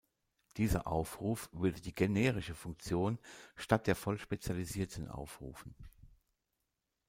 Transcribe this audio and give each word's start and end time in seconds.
Dieser 0.57 0.87
Aufruf 0.87 1.47
würde 1.51 1.79
die 1.79 1.93
generische 1.93 2.55
Funktion 2.55 3.19
statt 3.55 3.85
der 3.85 3.95
voll 3.95 4.17
spezialisierten 4.17 5.07
aufrufen. 5.07 5.75